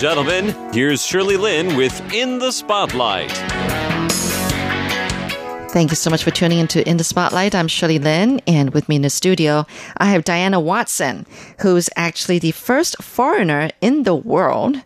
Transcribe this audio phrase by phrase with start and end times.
[0.00, 3.30] gentlemen, here's Shirley Lin with In the Spotlight.
[5.72, 7.54] Thank you so much for tuning into In the Spotlight.
[7.54, 9.66] I'm Shirley Lin, and with me in the studio,
[9.98, 11.26] I have Diana Watson,
[11.60, 14.76] who's actually the first foreigner in the world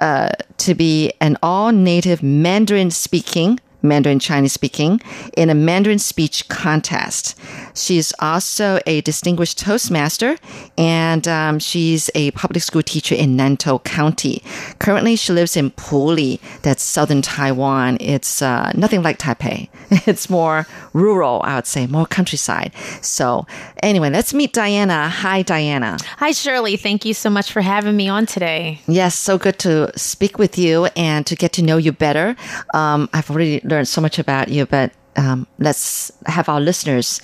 [0.00, 5.00] uh, to be an all native Mandarin speaking Mandarin Chinese speaking
[5.36, 7.38] in a Mandarin speech contest.
[7.74, 10.36] She's also a distinguished Toastmaster
[10.78, 14.42] and um, she's a public school teacher in Nantou County.
[14.78, 17.98] Currently, she lives in Puli, that's southern Taiwan.
[18.00, 19.68] It's uh, nothing like Taipei.
[20.06, 22.72] It's more rural, I would say, more countryside.
[23.00, 23.46] So,
[23.82, 25.08] anyway, let's meet Diana.
[25.08, 25.98] Hi, Diana.
[26.18, 26.76] Hi, Shirley.
[26.76, 28.80] Thank you so much for having me on today.
[28.86, 32.36] Yes, so good to speak with you and to get to know you better.
[32.72, 37.20] Um, I've already learned so much about you, but um, let's have our listeners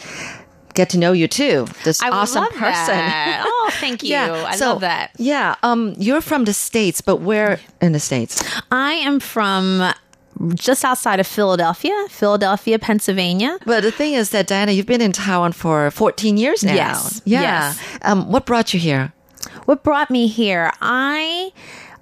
[0.75, 1.67] get to know you too.
[1.85, 2.95] This awesome person.
[2.99, 4.11] Oh, thank you.
[4.11, 4.45] Yeah.
[4.47, 5.11] I so- love that.
[5.19, 8.43] Yeah, um, you're from the states, but where in the states?
[8.71, 9.93] I am from
[10.55, 13.59] just outside of Philadelphia, Philadelphia, Pennsylvania.
[13.67, 16.75] But the thing is that Diana, you've been in Taiwan for 14 years now.
[16.75, 17.41] Yes, Yeah.
[17.43, 17.79] yes.
[18.03, 19.13] Um, what brought you here?
[19.67, 20.71] What brought me here?
[20.81, 21.53] I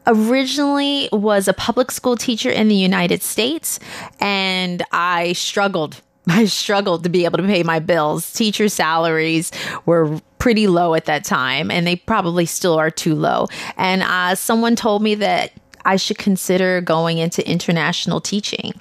[0.09, 3.79] originally was a public school teacher in the United States
[4.19, 6.01] and I struggled.
[6.29, 8.33] I struggled to be able to pay my bills.
[8.33, 9.53] Teacher salaries
[9.87, 13.47] were pretty low at that time and they probably still are too low.
[13.77, 15.53] And uh, someone told me that
[15.85, 18.73] I should consider going into international teaching.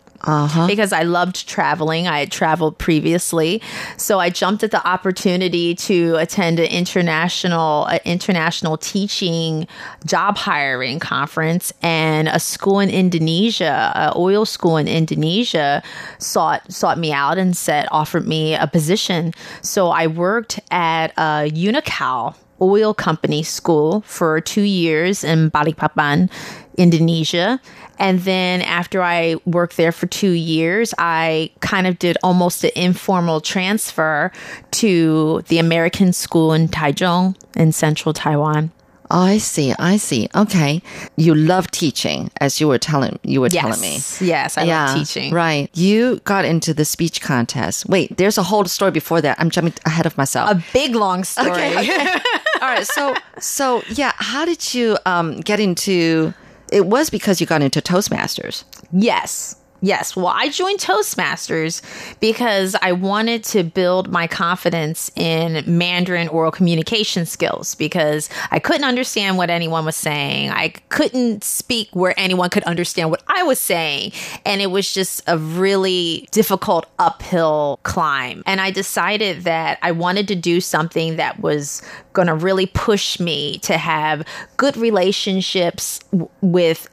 [0.67, 2.07] Because I loved traveling.
[2.07, 3.61] I had traveled previously,
[3.97, 9.67] so I jumped at the opportunity to attend an international uh, international teaching
[10.05, 15.81] job hiring conference, and a school in Indonesia, an oil school in Indonesia,
[16.19, 19.33] sought sought me out and said offered me a position.
[19.61, 26.29] So I worked at a Unocal oil company school for two years in Balikpapan,
[26.77, 27.59] Indonesia.
[27.99, 32.71] And then after I worked there for two years, I kind of did almost an
[32.75, 34.31] informal transfer
[34.71, 38.71] to the American school in Taichung in central Taiwan.
[39.09, 39.73] Oh, I see.
[39.79, 40.27] I see.
[40.35, 40.81] Okay.
[41.15, 43.93] You love teaching, as you were telling you were telling me.
[43.93, 45.33] Yes, yes, I love teaching.
[45.33, 45.69] Right.
[45.73, 47.87] You got into the speech contest.
[47.87, 49.39] Wait, there's a whole story before that.
[49.39, 50.51] I'm jumping ahead of myself.
[50.51, 51.51] A big long story.
[51.51, 51.87] okay
[52.61, 52.85] All right.
[52.85, 56.33] So, so yeah, how did you um, get into?
[56.71, 58.63] It was because you got into Toastmasters.
[58.91, 59.55] Yes.
[59.81, 60.15] Yes.
[60.15, 61.81] Well, I joined Toastmasters
[62.19, 68.85] because I wanted to build my confidence in Mandarin oral communication skills because I couldn't
[68.85, 70.49] understand what anyone was saying.
[70.49, 74.13] I couldn't speak where anyone could understand what I was saying.
[74.45, 78.41] And it was just a really difficult uphill climb.
[78.47, 81.83] And I decided that I wanted to do something that was
[82.13, 84.25] going to really push me to have
[84.57, 86.89] good relationships w- with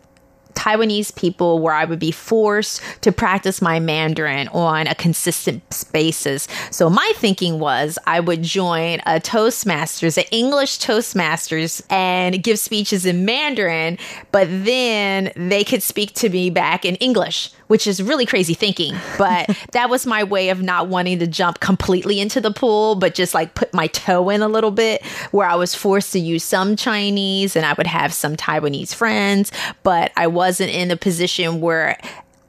[0.55, 6.49] Taiwanese people where I would be forced to practice my Mandarin on a consistent basis.
[6.71, 13.07] So my thinking was I would join a Toastmasters, an English Toastmasters, and give speeches
[13.07, 13.99] in Mandarin,
[14.33, 18.95] but then they could speak to me back in English, which is really crazy thinking.
[19.19, 23.17] But that was my way of not wanting to jump completely into the pool, but
[23.17, 26.45] just like put my toe in a little bit where I was forced to use
[26.45, 29.51] some Chinese and I would have some Taiwanese friends,
[29.83, 31.99] but I wasn't in a position where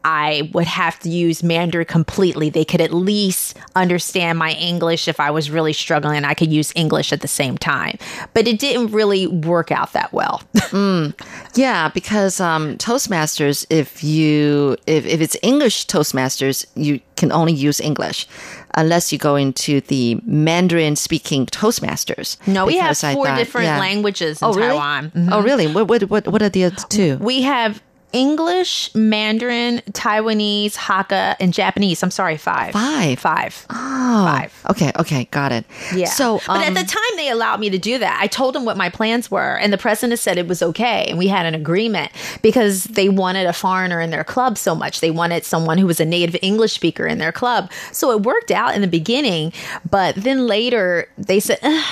[0.07, 2.52] I would have to use Mandarin completely.
[2.52, 6.16] They could at least understand my English if I was really struggling.
[6.18, 7.98] And I could use English at the same time.
[8.36, 10.42] But it didn't really work out that well.
[11.56, 17.80] Yeah, because um, Toastmasters, if you if, if it's English Toastmasters, you can only use
[17.80, 18.28] English,
[18.75, 22.38] unless you go into the Mandarin speaking Toastmasters.
[22.48, 23.80] no, we have four thought- different yeah.
[23.80, 24.68] languages in Oh really?
[24.69, 25.12] Taiwan.
[25.12, 25.30] Mhm.
[25.31, 25.68] Oh really?
[25.68, 27.18] What what what what are the other two?
[27.22, 27.81] We have
[28.16, 32.02] English, Mandarin, Taiwanese, Hakka, and Japanese.
[32.02, 32.72] I'm sorry, five.
[32.72, 33.20] Five.
[33.20, 33.66] Five.
[33.70, 34.64] Oh, Five.
[34.72, 35.66] Okay, okay, got it.
[35.94, 36.08] Yeah.
[36.08, 38.18] So, but at um, the time they allowed me to do that.
[38.22, 41.18] I told them what my plans were, and the president said it was okay, and
[41.18, 45.02] we had an agreement because they wanted a foreigner in their club so much.
[45.02, 47.70] They wanted someone who was a native English speaker in their club.
[47.92, 49.52] So it worked out in the beginning,
[49.90, 51.60] but then later they said.
[51.62, 51.86] "Ugh,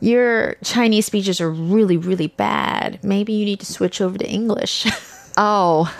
[0.00, 2.98] your Chinese speeches are really, really bad.
[3.04, 4.84] Maybe you need to switch over to English.
[5.36, 5.92] Oh.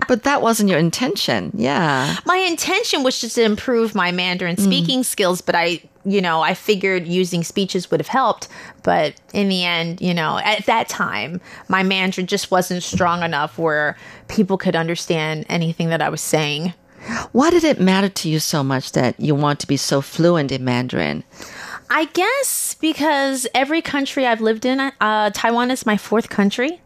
[0.08, 1.50] but that wasn't your intention.
[1.54, 2.16] Yeah.
[2.24, 6.54] my intention was just to improve my Mandarin speaking skills, but I, you know, I
[6.54, 8.48] figured using speeches would have helped.
[8.82, 13.58] But in the end, you know, at that time, my Mandarin just wasn't strong enough
[13.58, 13.96] where
[14.28, 16.74] people could understand anything that I was saying.
[17.32, 20.50] Why did it matter to you so much that you want to be so fluent
[20.50, 21.24] in Mandarin?
[21.88, 26.80] I guess because every country I've lived in, uh, Taiwan is my fourth country.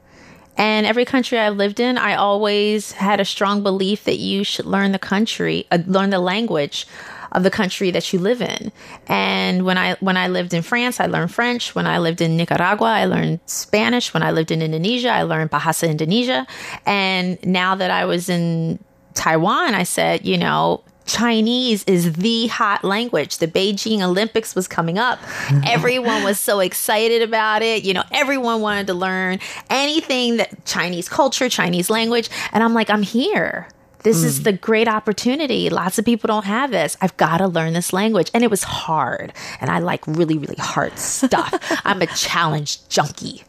[0.60, 4.66] And every country I've lived in, I always had a strong belief that you should
[4.66, 6.86] learn the country, uh, learn the language
[7.32, 8.70] of the country that you live in.
[9.06, 11.74] And when I when I lived in France, I learned French.
[11.74, 14.12] When I lived in Nicaragua, I learned Spanish.
[14.12, 16.46] When I lived in Indonesia, I learned Bahasa Indonesia.
[16.84, 18.84] And now that I was in
[19.14, 23.38] Taiwan, I said, you know, Chinese is the hot language.
[23.38, 25.18] The Beijing Olympics was coming up.
[25.66, 27.82] Everyone was so excited about it.
[27.82, 32.30] You know, everyone wanted to learn anything that Chinese culture, Chinese language.
[32.52, 33.66] And I'm like, I'm here.
[34.04, 34.44] This is mm.
[34.44, 35.68] the great opportunity.
[35.68, 36.96] Lots of people don't have this.
[37.00, 38.30] I've got to learn this language.
[38.32, 39.32] And it was hard.
[39.60, 41.52] And I like really, really hard stuff.
[41.84, 43.42] I'm a challenge junkie.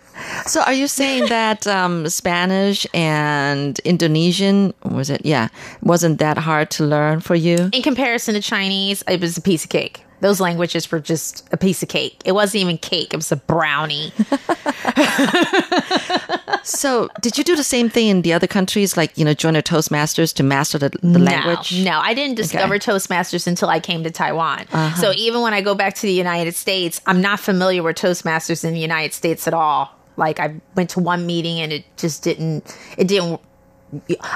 [0.46, 5.26] So are you saying that um, Spanish and Indonesian was it?
[5.26, 5.50] Yeah,
[5.82, 7.70] wasn't that hard to learn for you?
[7.72, 10.04] in comparison to Chinese, it was a piece of cake.
[10.20, 12.22] Those languages were just a piece of cake.
[12.26, 14.14] It wasn't even cake, it was a brownie.
[16.64, 19.56] So did you do the same thing in the other countries, like you know, join
[19.56, 21.78] a Toastmasters to master the, the language?
[21.84, 24.66] No, no, I didn't discover Toastmasters until I came to Taiwan.
[24.72, 24.96] Uh-huh.
[25.02, 28.64] So even when I go back to the United States, I'm not familiar with Toastmasters
[28.64, 29.92] in the United States at all.
[30.17, 33.41] Like I went to one meeting and it just didn't it didn't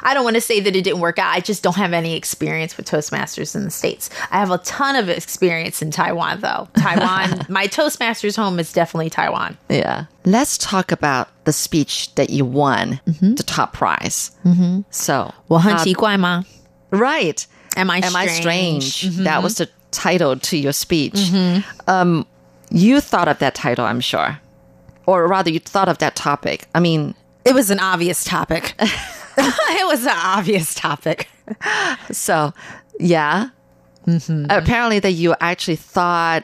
[0.05, 1.35] I don't want to say that it didn't work out.
[1.35, 4.09] I just don't have any experience with Toastmasters in the States.
[4.31, 6.69] I have a ton of experience in Taiwan though.
[6.79, 9.59] Taiwan, my Toastmasters home is definitely Taiwan.
[9.69, 10.05] Yeah.
[10.25, 14.31] Let's talk about the speech that you won, the top prize.
[14.45, 14.83] Mm-hmm.
[14.91, 16.45] So, 我很奇怪吗?
[16.93, 17.45] right.
[17.77, 18.85] Am I Am I strange?
[19.01, 19.25] strange?
[19.25, 21.33] That was the title to your speech.
[21.89, 22.25] Um,
[22.71, 24.39] you thought of that title, I'm sure.
[25.08, 26.68] Or rather, you thought of that topic.
[26.74, 27.16] I mean,
[27.46, 28.74] It was an obvious topic.
[29.38, 31.28] it was an obvious topic.
[32.12, 32.54] so
[33.00, 33.50] yeah.
[34.08, 34.46] Mm-hmm.
[34.50, 36.44] Apparently, that you actually thought.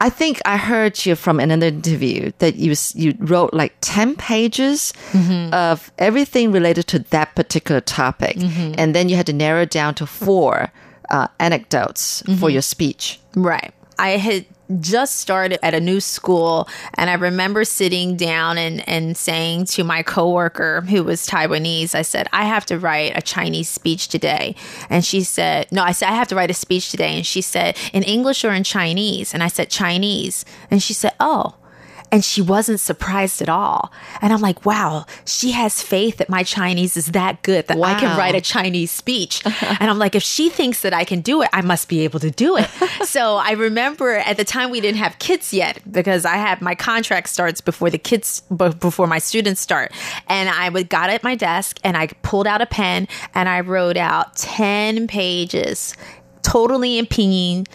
[0.00, 4.92] I think I heard you from another interview that you you wrote like ten pages
[5.12, 5.52] mm-hmm.
[5.52, 8.74] of everything related to that particular topic, mm-hmm.
[8.78, 10.72] and then you had to narrow it down to four
[11.10, 13.20] uh, anecdotes for your speech.
[13.34, 13.72] Right.
[13.98, 14.46] I had
[14.80, 19.84] just started at a new school and I remember sitting down and, and saying to
[19.84, 24.54] my coworker who was Taiwanese, I said, I have to write a Chinese speech today.
[24.90, 27.16] And she said, No, I said, I have to write a speech today.
[27.16, 29.34] And she said, In English or in Chinese?
[29.34, 30.44] And I said, Chinese.
[30.70, 31.57] And she said, Oh.
[32.10, 33.92] And she wasn't surprised at all.
[34.22, 38.00] And I'm like, wow, she has faith that my Chinese is that good that I
[38.00, 39.44] can write a Chinese speech.
[39.62, 42.20] and I'm like, if she thinks that I can do it, I must be able
[42.20, 42.68] to do it.
[43.04, 46.74] so I remember at the time we didn't have kids yet because I had my
[46.74, 49.92] contract starts before the kids, b- before my students start.
[50.28, 53.60] And I would got at my desk and I pulled out a pen and I
[53.60, 55.94] wrote out 10 pages
[56.42, 57.66] totally in pinyin,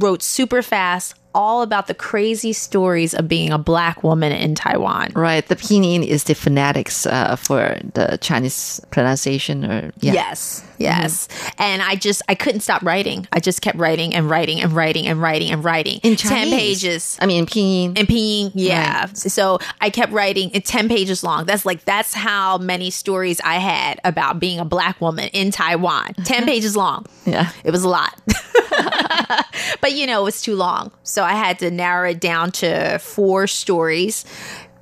[0.00, 5.12] wrote super fast, all about the crazy stories of being a black woman in Taiwan.
[5.14, 5.46] Right.
[5.46, 10.12] The pinyin is the phonetics uh, for the Chinese pronunciation, or yeah.
[10.12, 11.28] Yes, yes.
[11.58, 13.28] And I just I couldn't stop writing.
[13.32, 16.00] I just kept writing and writing and writing and writing and writing.
[16.02, 16.28] in Chinese.
[16.28, 17.18] ten pages.
[17.20, 17.98] I mean, pinyin.
[17.98, 19.06] in pinyin, yeah.
[19.06, 21.44] So I kept writing it ten pages long.
[21.44, 26.14] That's like that's how many stories I had about being a black woman in Taiwan.
[26.24, 27.06] Ten pages long.
[27.24, 27.50] Yeah.
[27.64, 28.20] It was a lot.
[29.80, 30.92] but you know, it was too long.
[31.02, 34.24] So I had to narrow it down to four stories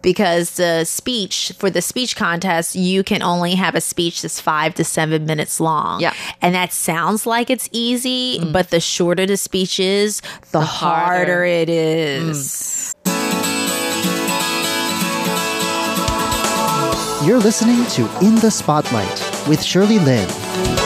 [0.02, 4.74] because the speech for the speech contest, you can only have a speech that's five
[4.76, 6.00] to seven minutes long.
[6.00, 6.14] Yeah.
[6.40, 8.52] And that sounds like it's easy, mm.
[8.52, 11.16] but the shorter the speech is, the, harder.
[11.16, 11.44] harder.
[11.44, 12.94] it is.
[13.04, 13.18] Mm.
[17.26, 20.77] You're listening to In the Spotlight with Shirley Lin.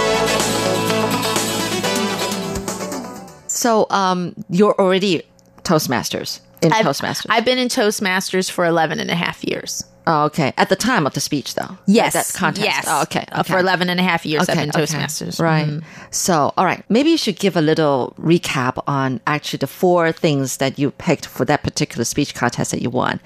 [3.63, 5.23] So, um, you're already
[5.63, 7.27] Toastmasters in I've- Toastmasters.
[7.29, 9.85] I've been in Toastmasters for 11 and a half years.
[10.07, 10.53] Oh, okay.
[10.57, 11.79] At the time of the speech, though.
[11.87, 12.13] Yes.
[12.15, 12.65] That contest.
[12.67, 12.85] Yes.
[12.89, 13.25] Oh, okay.
[13.31, 13.53] Uh, okay.
[13.53, 14.83] For 11 and a half years, I've Okay, been okay.
[14.83, 15.41] Toastmasters.
[15.41, 15.67] Right.
[15.67, 15.85] Mhm.
[16.11, 16.83] So, all right.
[16.89, 21.27] Maybe you should give a little recap on actually the four things that you picked
[21.27, 23.21] for that particular speech contest that you won.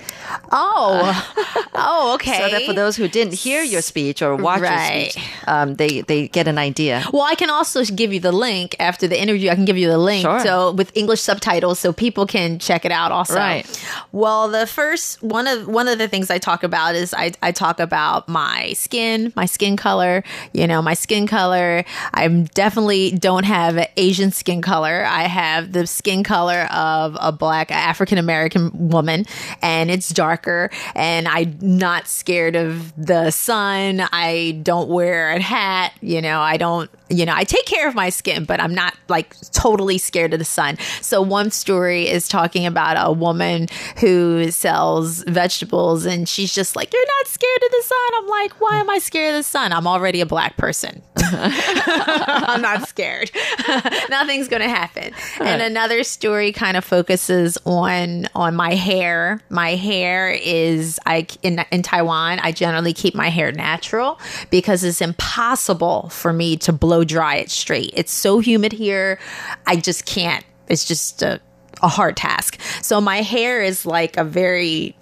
[0.52, 1.64] Oh.
[1.75, 2.38] oh, okay.
[2.38, 5.02] So that for those who didn't hear your speech or watch Right.
[5.04, 7.04] your speech, um, they, they get an idea.
[7.12, 9.50] Well, I can also give you the link after the interview.
[9.50, 10.40] I can give you the link Sure.
[10.40, 13.35] so with English subtitles so people can check it out also.
[13.37, 13.66] Right.
[14.12, 17.52] Well, the first one of one of the things I talk about is I, I
[17.52, 21.85] talk about my skin, my skin color, you know, my skin color.
[22.12, 25.06] I definitely don't have Asian skin color.
[25.06, 29.25] I have the skin color of a black African American woman
[29.62, 34.02] and it's darker and I'm not scared of the sun.
[34.12, 37.94] I don't wear a hat, you know, I don't you know, I take care of
[37.94, 40.76] my skin, but I'm not like totally scared of the sun.
[41.00, 43.68] So one story is talking about a woman
[43.99, 48.11] who sells vegetables and she's just like, You're not scared of the sun.
[48.17, 49.73] I'm like, Why am I scared of the sun?
[49.73, 51.03] I'm already a black person.
[51.19, 53.31] I'm not scared.
[54.11, 55.13] Nothing's gonna happen.
[55.41, 59.41] And another story kind of focuses on on my hair.
[59.51, 62.41] My hair is I in in Taiwan.
[62.41, 64.19] I generally keep my hair natural
[64.51, 67.91] because it's impossible for me to blow dry it straight.
[67.95, 69.19] It's so humid here.
[69.67, 70.45] I just can't.
[70.69, 71.41] It's just a,
[71.83, 72.59] a hard task.
[72.83, 74.97] So my hair is like a very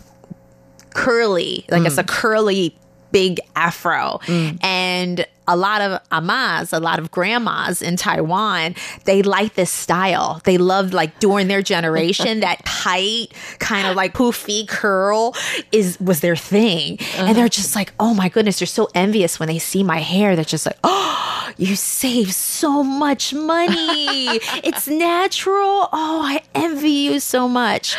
[0.95, 2.09] curly, like it's a mm.
[2.09, 2.77] curly
[3.13, 4.21] big afro.
[4.25, 4.65] Mm.
[4.65, 8.75] And a lot of amas, a lot of grandmas in Taiwan,
[9.05, 10.41] they like this style.
[10.45, 15.35] They loved like during their generation that tight kind of like poofy curl
[15.73, 16.99] is was their thing.
[17.17, 17.49] And they're uh-huh.
[17.49, 20.37] just like, "Oh my goodness, they're so envious when they see my hair.
[20.37, 24.27] They're just like, "Oh, you save so much money.
[24.65, 25.89] it's natural.
[25.93, 27.97] Oh, I envy you so much."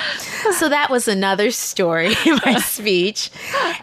[0.58, 3.30] So that was another story in my speech.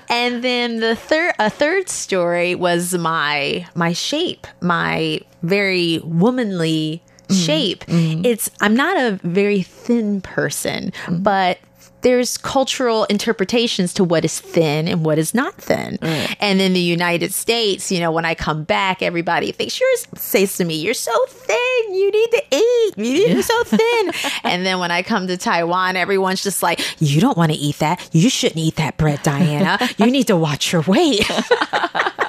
[0.09, 7.85] And then the third a third story was my my shape, my very womanly shape.
[7.87, 7.99] Mm-hmm.
[7.99, 8.25] Mm-hmm.
[8.25, 11.23] It's I'm not a very thin person, mm-hmm.
[11.23, 11.59] but
[12.03, 15.99] there's cultural interpretations to what is thin and what is not thin.
[16.41, 20.57] And in the United States, you know, when I come back, everybody thinks you're says
[20.57, 21.95] to me, "You're so thin.
[21.95, 22.95] You need to eat.
[22.97, 24.13] You need You're so thin."
[24.45, 27.79] and then when I come to Taiwan, everyone's just like, "You don't want to eat
[27.79, 28.09] that.
[28.13, 29.79] You shouldn't eat that bread, Diana.
[29.97, 31.25] You need to watch your weight."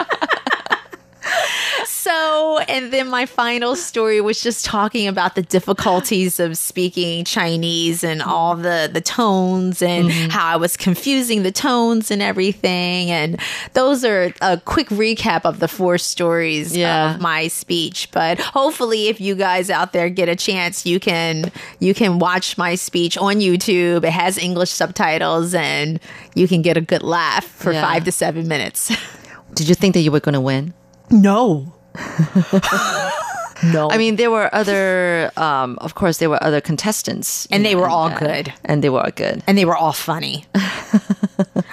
[2.14, 8.04] So, and then my final story was just talking about the difficulties of speaking Chinese
[8.04, 10.30] and all the the tones and mm-hmm.
[10.30, 13.10] how I was confusing the tones and everything.
[13.10, 13.40] And
[13.74, 17.16] those are a quick recap of the four stories Yeah.
[17.16, 18.10] of my speech.
[18.12, 22.60] But hopefully, if you guys out there get a chance, you can you can watch
[22.60, 24.04] my speech on YouTube.
[24.04, 26.00] It has English subtitles, and
[26.36, 27.82] you can get a good laugh for Yeah.
[27.82, 28.92] five to seven minutes.
[29.56, 30.74] Did you think that you were going to win?
[31.10, 31.74] No.
[33.74, 33.90] no.
[33.90, 37.46] I mean, there were other, um, of course, there were other contestants.
[37.52, 38.54] And you they know, were all uh, good.
[38.66, 39.44] And they were all good.
[39.48, 40.46] and they were all funny.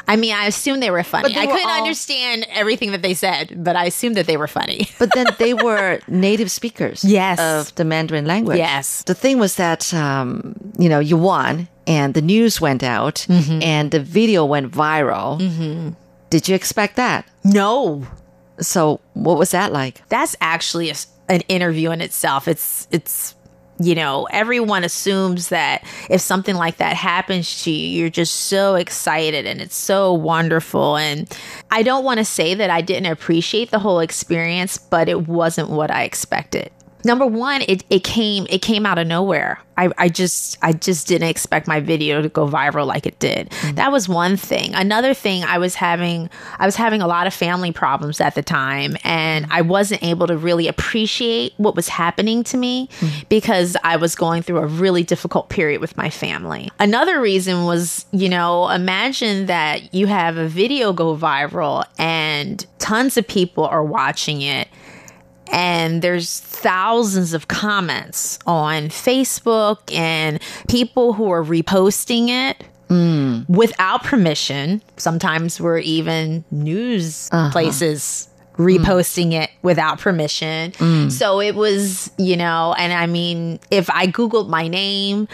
[0.09, 1.33] I mean, I assume they were funny.
[1.35, 4.37] They I were couldn't all- understand everything that they said, but I assumed that they
[4.37, 4.89] were funny.
[4.99, 7.39] But then they were native speakers Yes.
[7.41, 8.59] of the Mandarin language.
[8.59, 9.03] Yes.
[9.05, 13.62] The thing was that, um, you know, you won and the news went out Mm-hmm.
[13.62, 15.39] and the video went viral.
[16.31, 17.25] Did you expect that?
[17.45, 18.07] No,
[18.61, 20.02] So what was that like?
[20.09, 20.95] that's actually a
[21.31, 22.49] an interview in itself.
[22.49, 23.35] It's it's
[23.79, 28.75] you know everyone assumes that if something like that happens to you, you're just so
[28.75, 30.97] excited and it's so wonderful.
[30.97, 31.33] And
[31.71, 35.71] I don't want to say that I didn't appreciate the whole experience, but it wasn't
[35.71, 36.71] what I expected.
[37.04, 39.61] Number one, it, it came it came out of nowhere.
[39.80, 43.49] I, I just I just didn't expect my video to go viral like it did.
[43.49, 43.76] Mm-hmm.
[43.76, 44.75] That was one thing.
[44.75, 46.28] Another thing I was having
[46.59, 50.26] I was having a lot of family problems at the time and I wasn't able
[50.26, 53.25] to really appreciate what was happening to me mm-hmm.
[53.30, 56.71] because I was going through a really difficult period with my family.
[56.78, 63.16] Another reason was, you know, imagine that you have a video go viral and tons
[63.16, 64.69] of people are watching it
[65.50, 73.40] and there's thousands of comments on Facebook and people who are reposting it hmm.
[73.49, 74.83] without permission.
[74.97, 77.50] Sometimes we're even news uh-huh.
[77.52, 78.62] places hmm.
[78.62, 80.73] reposting it without permission.
[80.76, 81.09] Hmm.
[81.09, 85.28] So it was, you know, and I mean, if I Googled my name,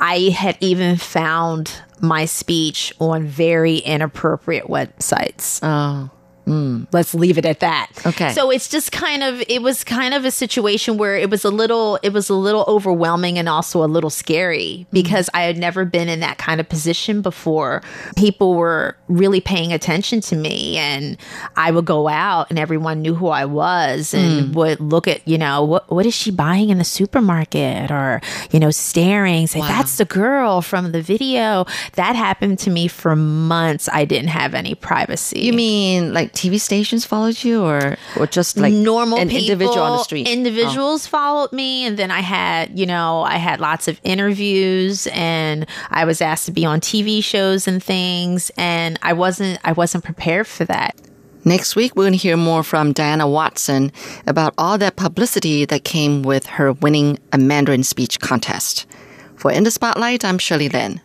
[0.00, 5.60] I had even found my speech on very inappropriate websites.
[5.62, 6.10] Oh,
[6.46, 7.90] Mm, let's leave it at that.
[8.04, 8.32] Okay.
[8.32, 11.50] So it's just kind of it was kind of a situation where it was a
[11.50, 15.84] little it was a little overwhelming and also a little scary because I had never
[15.84, 17.82] been in that kind of position before.
[18.16, 21.16] People were really paying attention to me and
[21.56, 24.54] I would go out and everyone knew who I was and mm.
[24.54, 28.20] would look at, you know, what what is she buying in the supermarket or,
[28.50, 31.66] you know, staring, say that's the girl from the video.
[31.92, 33.88] That happened to me for months.
[33.92, 35.38] I didn't have any privacy.
[35.40, 39.82] You mean like TV stations followed you, or or just like normal an people, individual
[39.82, 40.26] on the street?
[40.28, 40.32] Oh.
[40.32, 45.66] Individuals followed me, and then I had, you know, I had lots of interviews, and
[45.90, 50.04] I was asked to be on TV shows and things, and I wasn't, I wasn't
[50.04, 50.96] prepared for that.
[51.44, 53.90] Next week, we're going to hear more from Diana Watson
[54.28, 58.86] about all that publicity that came with her winning a Mandarin speech contest.
[59.34, 61.00] For In the Spotlight, I'm Shirley Lin.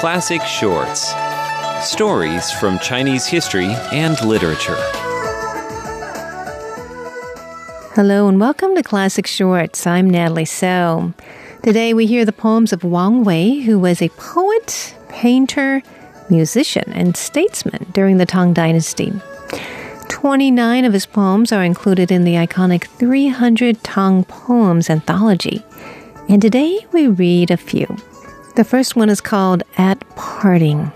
[0.00, 1.12] Classic Shorts
[1.84, 4.76] Stories from Chinese history and literature.
[7.96, 9.88] Hello and welcome to Classic Shorts.
[9.88, 11.12] I'm Natalie So.
[11.64, 15.82] Today we hear the poems of Wang Wei, who was a poet, painter,
[16.30, 19.12] musician, and statesman during the Tang Dynasty.
[20.08, 25.64] 29 of his poems are included in the iconic 300 Tang Poems anthology.
[26.28, 27.96] And today we read a few.
[28.58, 30.90] The first one is called At Parting.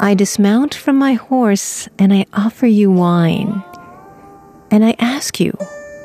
[0.00, 3.62] I dismount from my horse and I offer you wine.
[4.72, 5.52] And I ask you,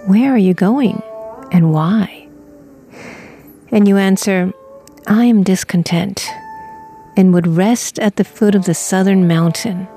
[0.06, 1.02] Where are you going
[1.52, 2.28] and why?
[3.72, 4.54] And you answer,
[5.08, 6.30] I am discontent
[7.18, 9.88] and would rest at the foot of the southern mountain.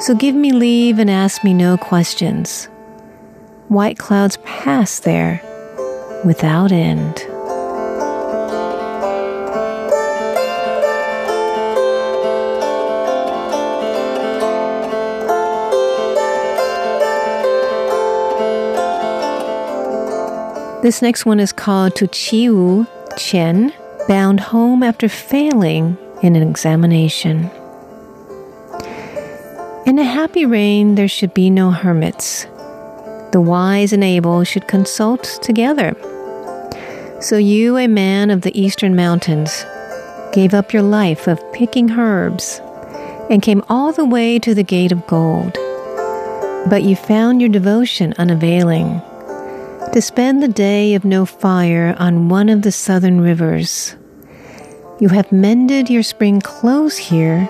[0.00, 2.66] So give me leave and ask me no questions.
[3.68, 5.40] White clouds pass there
[6.24, 7.26] without end.
[20.82, 23.72] This next one is called To Chiu Chen,
[24.08, 27.50] bound home after failing in an examination.
[29.86, 32.44] In a happy reign, there should be no hermits.
[33.32, 35.96] The wise and able should consult together.
[37.20, 39.64] So you, a man of the eastern mountains,
[40.32, 42.60] gave up your life of picking herbs
[43.30, 45.52] and came all the way to the gate of gold.
[46.68, 49.02] But you found your devotion unavailing
[49.92, 53.94] to spend the day of no fire on one of the southern rivers.
[55.00, 57.46] You have mended your spring clothes here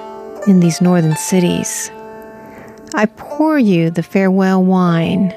[0.48, 1.92] in these northern cities.
[2.94, 5.30] I pour you the farewell wine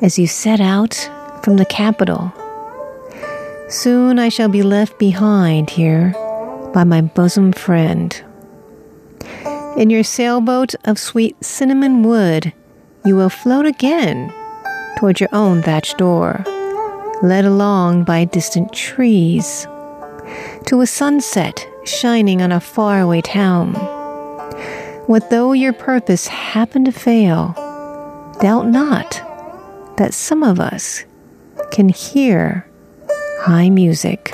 [0.00, 0.94] as you set out
[1.42, 2.32] from the capital.
[3.68, 6.12] Soon I shall be left behind here
[6.72, 8.22] by my bosom friend.
[9.76, 12.52] In your sailboat of sweet cinnamon wood,
[13.04, 14.32] you will float again
[14.96, 16.42] toward your own thatched door,
[17.22, 19.66] led along by distant trees,
[20.66, 23.74] to a sunset shining on a faraway town.
[25.06, 27.52] What though your purpose happen to fail,
[28.40, 29.22] doubt not
[29.96, 31.04] that some of us
[31.70, 32.68] can hear
[33.40, 34.32] high music.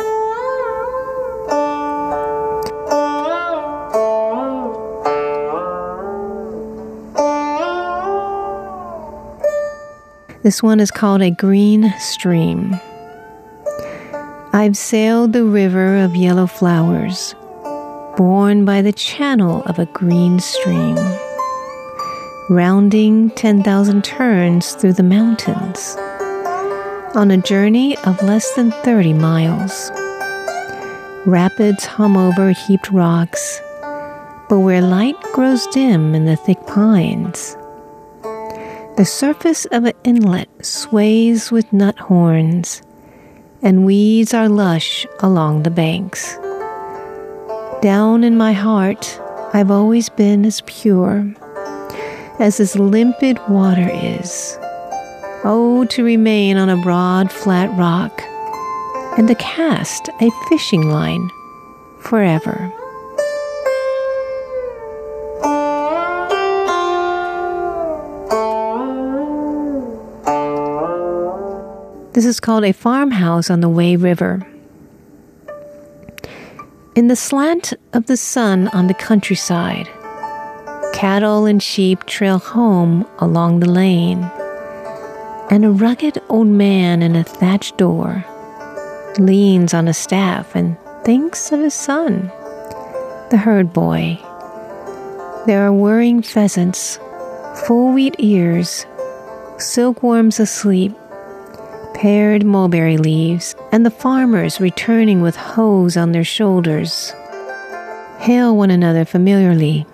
[10.42, 12.74] This one is called a green stream.
[14.52, 17.36] I've sailed the river of yellow flowers,
[18.16, 20.98] borne by the channel of a green stream,
[22.50, 25.94] rounding 10,000 turns through the mountains,
[27.14, 29.92] on a journey of less than 30 miles.
[31.24, 33.60] Rapids hum over heaped rocks,
[34.48, 37.56] but where light grows dim in the thick pines,
[38.96, 42.82] the surface of an inlet sways with nut horns,
[43.62, 46.36] and weeds are lush along the banks.
[47.80, 49.18] Down in my heart,
[49.54, 51.34] I've always been as pure
[52.38, 54.58] as this limpid water is.
[55.44, 58.22] Oh, to remain on a broad, flat rock
[59.18, 61.30] and to cast a fishing line
[62.00, 62.72] forever.
[72.12, 74.46] This is called a farmhouse on the Wei River.
[76.94, 79.88] In the slant of the sun on the countryside,
[80.92, 84.30] cattle and sheep trail home along the lane,
[85.50, 88.22] and a rugged old man in a thatched door
[89.18, 92.30] leans on a staff and thinks of his son,
[93.30, 94.18] the herd boy.
[95.46, 96.98] There are whirring pheasants,
[97.66, 98.84] full wheat ears,
[99.56, 100.92] silkworms asleep,
[102.02, 107.14] pared mulberry leaves, and the farmers returning with hoes on their shoulders.
[108.18, 109.86] Hail one another familiarly.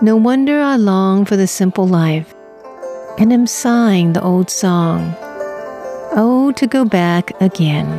[0.00, 2.34] No wonder I long for the simple life,
[3.18, 5.14] and am sighing the old song.
[6.16, 7.90] Oh, to go back again.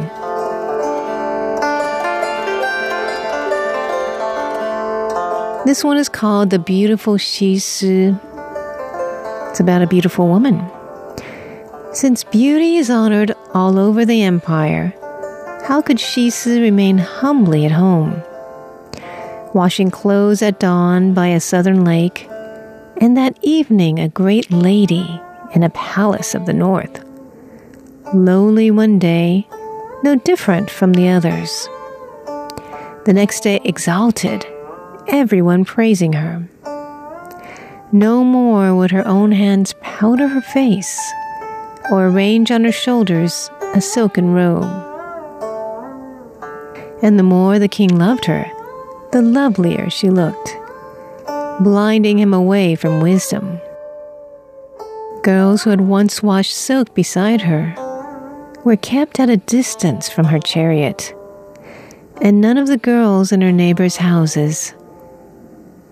[5.67, 8.11] This one is called The Beautiful Shi Si.
[9.51, 10.67] It's about a beautiful woman.
[11.93, 14.95] Since beauty is honored all over the empire,
[15.67, 18.19] how could Shi Si remain humbly at home?
[19.53, 22.27] Washing clothes at dawn by a southern lake,
[22.97, 25.21] and that evening a great lady
[25.53, 27.05] in a palace of the north.
[28.11, 29.47] Lowly one day,
[30.01, 31.69] no different from the others.
[33.05, 34.47] The next day exalted,
[35.07, 36.49] everyone praising her.
[37.91, 40.99] No more would her own hands powder her face
[41.91, 44.63] or arrange on her shoulders a silken robe.
[47.01, 48.45] And the more the king loved her,
[49.11, 50.55] the lovelier she looked,
[51.59, 53.59] blinding him away from wisdom.
[55.21, 57.75] Girls who had once washed silk beside her
[58.63, 61.13] were kept at a distance from her chariot,
[62.21, 64.73] and none of the girls in her neighbors' houses,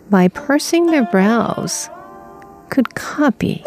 [0.09, 1.89] by pursing their brows,
[2.69, 3.63] could copy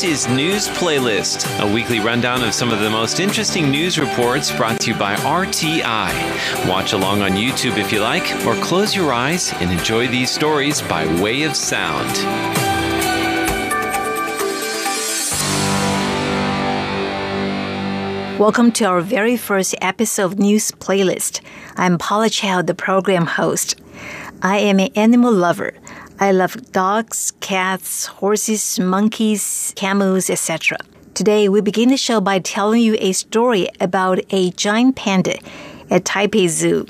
[0.06, 4.78] Is News Playlist, a weekly rundown of some of the most interesting news reports brought
[4.82, 6.68] to you by RTI.
[6.68, 10.80] Watch along on YouTube if you like, or close your eyes and enjoy these stories
[10.82, 12.12] by way of sound.
[18.38, 21.40] Welcome to our very first episode of News Playlist.
[21.74, 23.74] I'm Paula Chow, the program host.
[24.40, 25.74] I am an animal lover.
[26.18, 30.78] I love dogs, cats, horses, monkeys, camels, etc.
[31.12, 35.36] Today, we begin the show by telling you a story about a giant panda
[35.90, 36.86] at Taipei Zoo.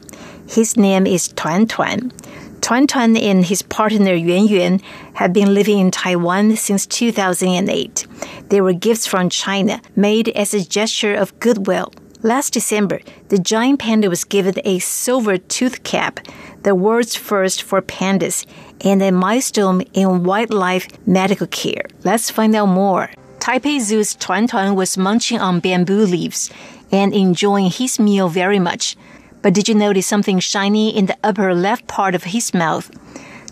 [0.48, 2.12] His name is Tuan Tuan.
[2.60, 4.80] Tuan Tuan and his partner Yuan Yuan
[5.14, 8.06] have been living in Taiwan since 2008.
[8.48, 11.92] They were gifts from China made as a gesture of goodwill.
[12.22, 16.20] Last December, the giant panda was given a silver tooth cap,
[16.66, 18.44] the world's first for pandas,
[18.80, 21.84] and a milestone in wildlife medical care.
[22.02, 23.08] Let's find out more.
[23.38, 26.50] Taipei Zoo's Tuan Tuan was munching on bamboo leaves
[26.90, 28.96] and enjoying his meal very much.
[29.42, 32.90] But did you notice something shiny in the upper left part of his mouth?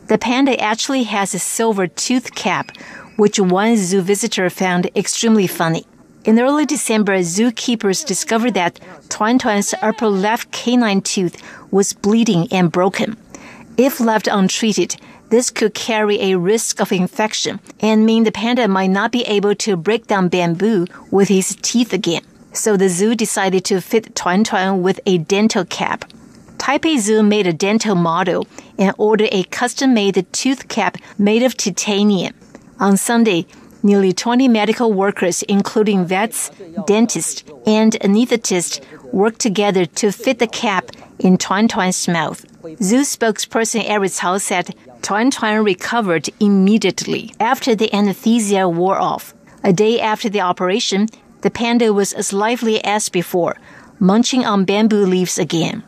[0.09, 2.73] The panda actually has a silver tooth cap,
[3.15, 5.87] which one zoo visitor found extremely funny.
[6.25, 11.37] In early December, zookeepers discovered that Tuan Tuan's upper left canine tooth
[11.71, 13.19] was bleeding and broken.
[13.77, 14.97] If left untreated,
[15.29, 19.55] this could carry a risk of infection and mean the panda might not be able
[19.57, 22.23] to break down bamboo with his teeth again.
[22.55, 26.07] So the zoo decided to fit Tuan Tuan with a dental cap.
[26.57, 28.47] Taipei Zoo made a dental model
[28.79, 32.33] and ordered a custom made tooth cap made of titanium.
[32.81, 33.47] On Sunday,
[33.85, 36.51] nearly 20 medical workers, including vets,
[36.87, 38.81] dentists, and anesthetists,
[39.13, 42.45] worked together to fit the cap in Tuan Tuan's mouth.
[42.83, 49.35] Zoo spokesperson Eric Cao said Tuan Tuan recovered immediately after the anesthesia wore off.
[49.63, 51.09] A day after the operation,
[51.43, 53.57] the panda was as lively as before,
[53.99, 55.85] munching on bamboo leaves again.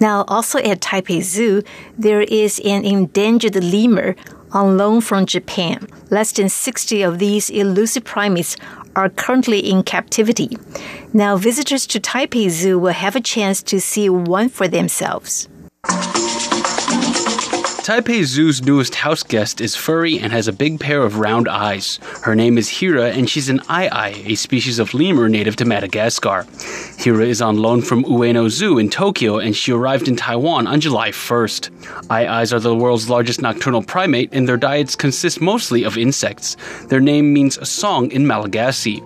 [0.00, 1.62] Now, also at Taipei Zoo,
[1.98, 4.14] there is an endangered lemur
[4.52, 5.86] on loan from Japan.
[6.10, 8.56] Less than 60 of these elusive primates
[8.96, 10.56] are currently in captivity.
[11.12, 15.48] Now, visitors to Taipei Zoo will have a chance to see one for themselves.
[17.88, 21.98] Taipei Zoo's newest house guest is furry and has a big pair of round eyes.
[22.22, 26.46] Her name is Hira, and she's an ai, a species of lemur native to Madagascar.
[26.98, 30.82] Hira is on loan from Ueno Zoo in Tokyo, and she arrived in Taiwan on
[30.82, 32.10] July 1st.
[32.10, 36.58] Aye-ayes are the world's largest nocturnal primate, and their diets consist mostly of insects.
[36.88, 39.02] Their name means song in Malagasy.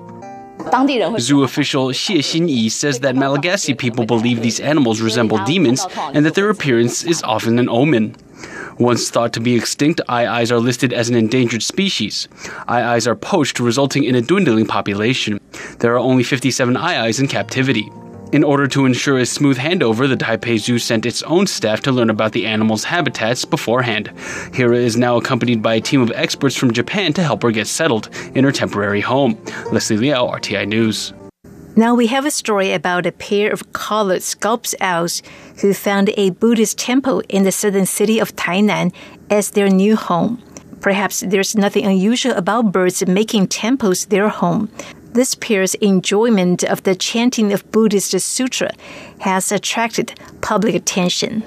[1.21, 6.35] Zoo official Xie Xinyi says that Malagasy people believe these animals resemble demons and that
[6.35, 8.17] their appearance is often an omen.
[8.79, 12.29] Once thought to be extinct, aye-ayes are listed as an endangered species.
[12.69, 15.39] aye-ayes are poached, resulting in a dwindling population.
[15.79, 17.91] There are only 57 aye-ayes in captivity.
[18.33, 21.93] In order to ensure a smooth handover, the Taipei Zoo sent its own staff to
[21.93, 24.11] learn about the animals' habitats beforehand.
[24.55, 27.67] Hira is now accompanied by a team of experts from Japan to help her get
[27.67, 29.39] settled in her temporary home.
[29.71, 31.13] Leslie Liao, RTI News.
[31.75, 35.23] Now we have a story about a pair of collared Scops owls
[35.63, 38.93] who found a Buddhist temple in the southern city of Tainan
[39.31, 40.43] as their new home.
[40.83, 44.71] Perhaps there's nothing unusual about birds making temples their home.
[45.15, 48.73] This pair's enjoyment of the chanting of Buddhist sutra
[49.21, 51.45] has attracted public attention.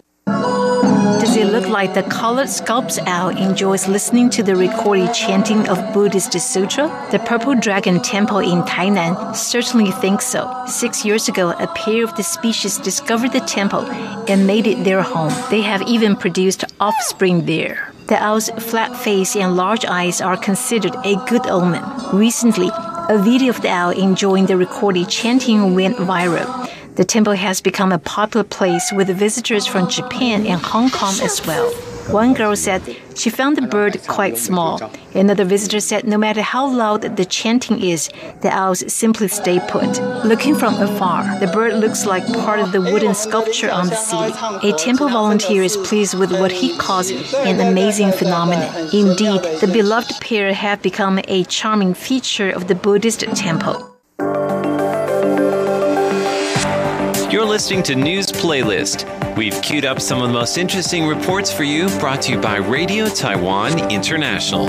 [1.25, 5.91] Does it look like the collared Scops owl enjoys listening to the recorded chanting of
[5.91, 6.87] Buddhist sutra?
[7.09, 10.47] The Purple Dragon Temple in Tainan certainly thinks so.
[10.67, 13.81] Six years ago, a pair of the species discovered the temple
[14.29, 15.33] and made it their home.
[15.49, 17.91] They have even produced offspring there.
[18.05, 21.83] The owl's flat face and large eyes are considered a good omen.
[22.13, 22.69] Recently,
[23.09, 26.64] a video of the owl enjoying the recorded chanting went viral.
[26.95, 31.45] The temple has become a popular place with visitors from Japan and Hong Kong as
[31.45, 31.69] well.
[32.09, 32.81] One girl said
[33.15, 34.79] she found the bird quite small.
[35.13, 38.09] Another visitor said no matter how loud the chanting is,
[38.41, 39.99] the owls simply stay put.
[40.23, 44.33] Looking from afar, the bird looks like part of the wooden sculpture on the ceiling.
[44.63, 48.71] A temple volunteer is pleased with what he calls an amazing phenomenon.
[48.93, 53.94] Indeed, the beloved pair have become a charming feature of the Buddhist temple.
[57.35, 59.03] You're listening to News Playlist.
[59.35, 62.55] We've queued up some of the most interesting reports for you, brought to you by
[62.55, 64.67] Radio Taiwan International.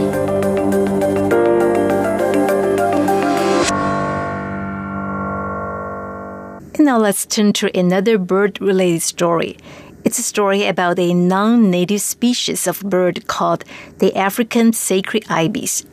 [6.80, 9.58] Now let's turn to another bird related story.
[10.04, 13.62] It's a story about a non native species of bird called
[13.98, 15.84] the African sacred ibis.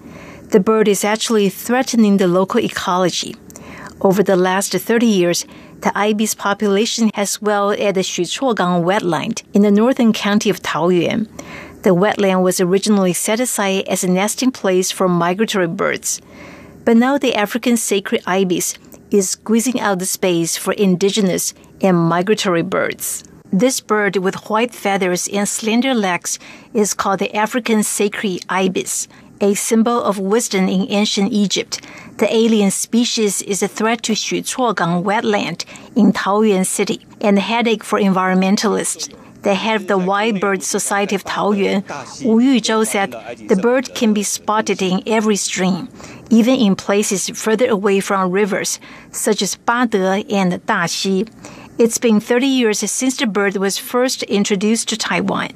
[0.49, 3.36] The bird is actually threatening the local ecology.
[4.03, 5.45] Over the last 30 years,
[5.79, 11.29] the ibis population has swelled at the Xucuogang wetland in the northern county of Taoyuan.
[11.83, 16.19] The wetland was originally set aside as a nesting place for migratory birds.
[16.83, 18.77] But now the African sacred ibis
[19.09, 23.23] is squeezing out the space for indigenous and migratory birds.
[23.53, 26.39] This bird with white feathers and slender legs
[26.73, 29.07] is called the African sacred ibis,
[29.39, 31.79] a symbol of wisdom in ancient Egypt.
[32.17, 37.84] The alien species is a threat to Xucuogang wetland in Taoyuan City and a headache
[37.84, 39.12] for environmentalists.
[39.41, 41.84] The head of the Wild Bird Society of Taoyuan,
[42.23, 43.12] Wu Yuzhou, said
[43.49, 45.89] the bird can be spotted in every stream,
[46.30, 48.80] even in places further away from rivers,
[49.12, 51.28] such as Bade and Daxi.
[51.80, 55.49] It's been 30 years since the bird was first introduced to Taiwan.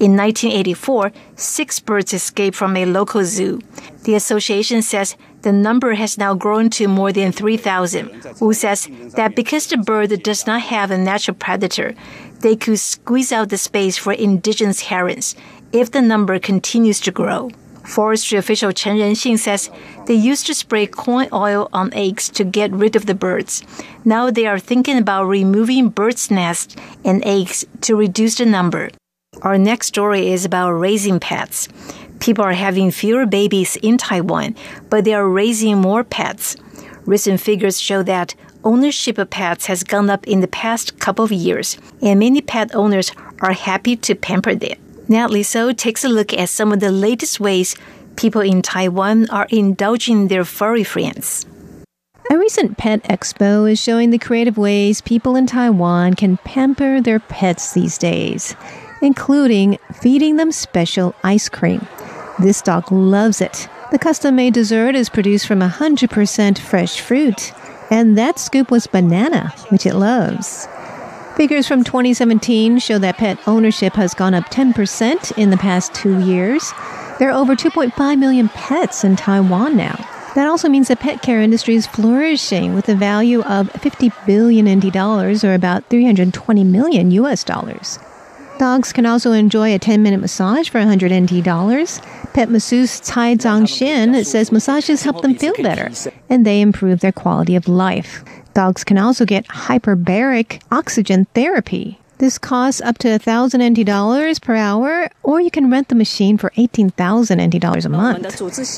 [0.00, 3.60] In 1984, six birds escaped from a local zoo.
[4.02, 8.40] The association says the number has now grown to more than 3,000.
[8.40, 11.94] Wu says that because the bird does not have a natural predator,
[12.40, 15.34] they could squeeze out the space for indigenous herons
[15.72, 17.50] if the number continues to grow.
[17.84, 19.70] Forestry official Chen Renxing says
[20.06, 23.62] they used to spray corn oil on eggs to get rid of the birds.
[24.04, 28.90] Now they are thinking about removing birds' nests and eggs to reduce the number.
[29.40, 31.68] Our next story is about raising pets.
[32.22, 34.54] People are having fewer babies in Taiwan,
[34.88, 36.56] but they are raising more pets.
[37.04, 41.32] Recent figures show that ownership of pets has gone up in the past couple of
[41.32, 44.78] years, and many pet owners are happy to pamper them.
[45.08, 47.74] Now, Liso takes a look at some of the latest ways
[48.16, 51.46] People in Taiwan are indulging their furry friends.
[52.30, 57.20] A recent pet expo is showing the creative ways people in Taiwan can pamper their
[57.20, 58.54] pets these days,
[59.02, 61.86] including feeding them special ice cream.
[62.42, 63.68] This dog loves it.
[63.92, 67.52] The custom made dessert is produced from 100% fresh fruit,
[67.88, 70.66] and that scoop was banana, which it loves.
[71.36, 76.18] Figures from 2017 show that pet ownership has gone up 10% in the past two
[76.18, 76.72] years.
[77.20, 79.94] There are over 2.5 million pets in Taiwan now.
[80.34, 84.68] That also means the pet care industry is flourishing with a value of 50 billion
[84.68, 88.00] NT dollars or about 320 million US dollars.
[88.62, 92.00] Dogs can also enjoy a 10 minute massage for 100 NT dollars.
[92.32, 95.90] Pet masseuse Tsai Zhang Shin says massages help them feel better
[96.30, 98.22] and they improve their quality of life.
[98.54, 101.98] Dogs can also get hyperbaric oxygen therapy.
[102.18, 106.38] This costs up to 1,000 NT dollars per hour, or you can rent the machine
[106.38, 108.22] for 18,000 NT dollars a month.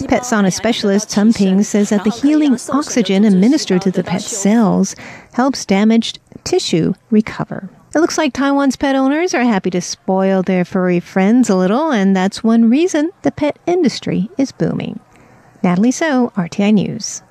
[0.09, 4.97] Pet sauna specialist Chen Ping says that the healing oxygen administered to the pet cells
[5.35, 7.69] helps damaged tissue recover.
[7.95, 11.93] It looks like Taiwan's pet owners are happy to spoil their furry friends a little,
[11.93, 14.99] and that's one reason the pet industry is booming.
[15.63, 17.23] Natalie So, RTI News.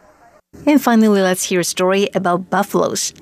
[0.65, 3.13] And finally, let's hear a story about buffaloes.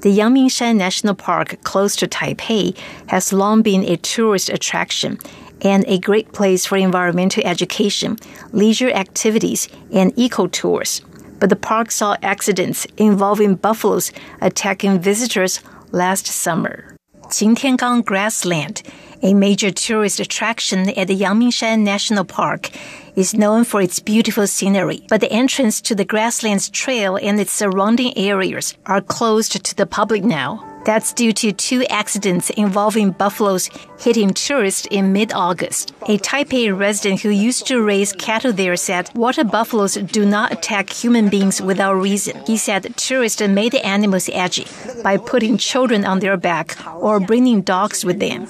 [0.00, 5.18] The Yangmingshan National Park, close to Taipei, has long been a tourist attraction
[5.62, 8.16] and a great place for environmental education,
[8.50, 11.02] leisure activities, and eco tours.
[11.38, 15.60] But the park saw accidents involving buffaloes attacking visitors
[15.92, 16.96] last summer.
[17.28, 18.82] Qingtiangang Grassland,
[19.22, 22.70] a major tourist attraction at the Yangmingshan National Park,
[23.18, 27.50] is known for its beautiful scenery, but the entrance to the Grasslands Trail and its
[27.50, 30.64] surrounding areas are closed to the public now.
[30.88, 33.68] That's due to two accidents involving buffaloes
[34.00, 35.92] hitting tourists in mid August.
[36.02, 40.88] A Taipei resident who used to raise cattle there said water buffaloes do not attack
[40.88, 42.40] human beings without reason.
[42.46, 44.66] He said tourists made the animals edgy
[45.02, 48.46] by putting children on their back or bringing dogs with them.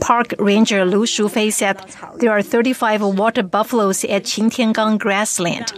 [0.00, 1.76] Park ranger Lu Shufei said
[2.18, 5.72] there are 35 water buffaloes at Qingtiangang grassland.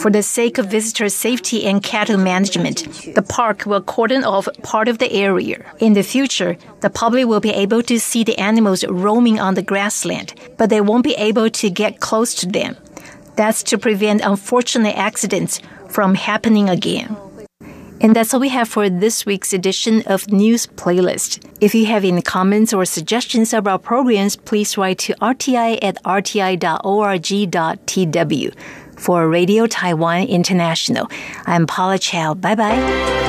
[0.00, 4.88] For the sake of visitor safety and cattle management, the park will cordon off part
[4.88, 5.62] of the area.
[5.78, 9.62] In the future, the public will be able to see the animals roaming on the
[9.62, 12.76] grassland, but they won't be able to get close to them.
[13.36, 17.16] That's to prevent unfortunate accidents from happening again.
[18.04, 21.42] And that's all we have for this week's edition of News Playlist.
[21.62, 26.60] If you have any comments or suggestions about programs, please write to rti at rti.org.tw.
[29.00, 31.10] For Radio Taiwan International,
[31.46, 32.34] I'm Paula Chow.
[32.34, 33.23] Bye bye.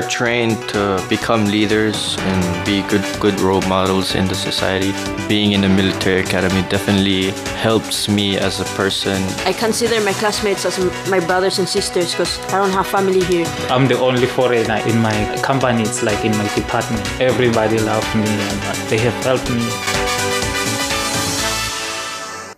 [0.00, 4.92] Are trained to become leaders and be good good role models in the society.
[5.28, 9.18] Being in the military academy definitely helps me as a person.
[9.44, 10.78] I consider my classmates as
[11.10, 13.46] my brothers and sisters because I don't have family here.
[13.68, 15.82] I'm the only foreigner in my company.
[15.82, 17.04] It's like in my department.
[17.20, 18.58] Everybody loves me and
[18.88, 19.64] they have helped me.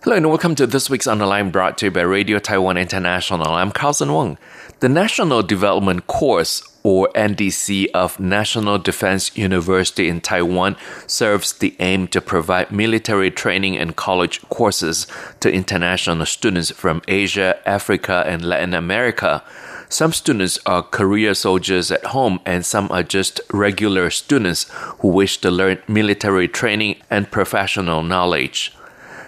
[0.03, 2.77] Hello and welcome to this week's On the Line brought to you by Radio Taiwan
[2.77, 3.51] International.
[3.51, 4.37] I'm Carlson Wong.
[4.79, 10.75] The National Development Course, or NDC, of National Defense University in Taiwan
[11.07, 15.07] serves the aim to provide military training and college courses
[15.39, 19.43] to international students from Asia, Africa, and Latin America.
[19.87, 24.65] Some students are career soldiers at home, and some are just regular students
[24.99, 28.73] who wish to learn military training and professional knowledge.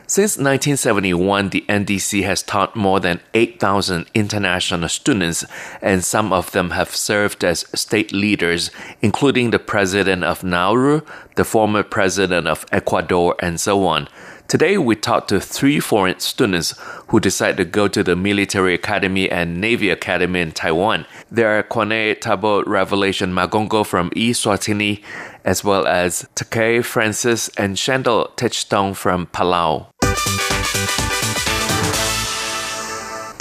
[0.07, 5.43] Since 1971, the NDC has taught more than 8,000 international students,
[5.81, 8.69] and some of them have served as state leaders,
[9.01, 11.01] including the president of Nauru,
[11.37, 14.07] the former president of Ecuador, and so on.
[14.47, 16.75] Today, we talked to three foreign students
[17.07, 21.07] who decided to go to the Military Academy and Navy Academy in Taiwan.
[21.31, 25.03] They are Kwane Tabo Revelation Magongo from Eswatini,
[25.43, 29.87] as well as Takei Francis and Shandel Techstone from Palau.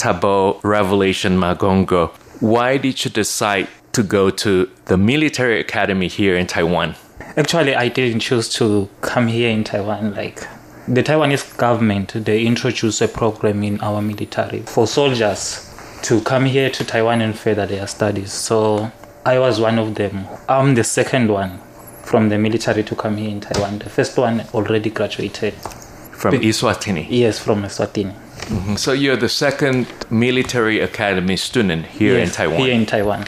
[0.04, 6.46] Tabo Revelation Magongo, why did you decide to go to the military academy here in
[6.46, 6.94] Taiwan?
[7.38, 10.14] Actually, I didn't choose to come here in Taiwan.
[10.14, 10.46] Like,
[10.86, 16.68] the Taiwanese government they introduced a program in our military for soldiers to come here
[16.68, 18.30] to Taiwan and further their studies.
[18.30, 18.92] So
[19.24, 20.26] I was one of them.
[20.50, 21.60] I'm the second one
[22.02, 23.78] from the military to come here in Taiwan.
[23.78, 25.54] The first one already graduated.
[25.54, 27.06] From Be- Eswatini.
[27.08, 28.14] Yes, from Eswatini.
[28.48, 28.78] Mhm.
[28.78, 32.60] So you're the second military academy student here in Taiwan.
[32.60, 33.24] Here in Taiwan.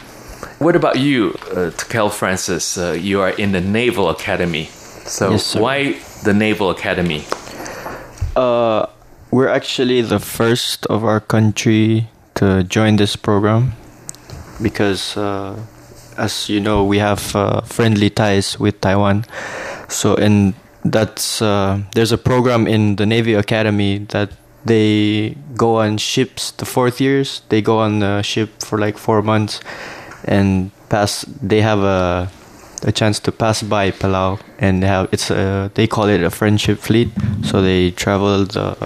[0.58, 2.76] What about you, uh, Kel Francis?
[2.78, 4.68] Uh, you are in the Naval Academy.
[5.04, 5.60] So Yes, sir.
[5.60, 7.24] why the Naval Academy?
[8.34, 8.86] Uh,
[9.30, 13.72] we're actually the first of our country to join this program
[14.62, 15.54] because, uh,
[16.18, 19.24] as you know, we have uh, friendly ties with Taiwan.
[19.88, 20.54] So, and
[20.84, 24.30] that's uh, there's a program in the Navy Academy that
[24.66, 26.50] they go on ships.
[26.50, 29.60] The fourth years, they go on the ship for like four months
[30.24, 31.24] and pass.
[31.42, 32.30] They have a
[32.82, 36.78] a chance to pass by Palau and have it's a they call it a friendship
[36.78, 37.08] fleet.
[37.44, 38.76] So they travel the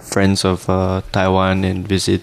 [0.00, 2.22] friends of uh, Taiwan and visit